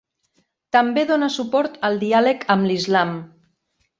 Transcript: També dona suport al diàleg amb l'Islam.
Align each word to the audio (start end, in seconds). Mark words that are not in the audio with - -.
També 0.75 1.03
dona 1.09 1.29
suport 1.33 1.77
al 1.89 2.01
diàleg 2.05 2.45
amb 2.57 2.69
l'Islam. 2.71 3.13